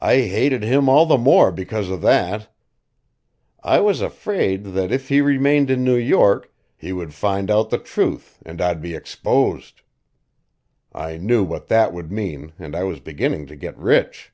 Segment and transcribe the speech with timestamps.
[0.00, 2.50] I hated him all the more because of that.
[3.62, 7.76] I was afraid that, if he remained in New York, he would find out the
[7.76, 9.82] truth and I'd be exposed.
[10.94, 14.32] I knew what that would mean, and I was beginning to get rich.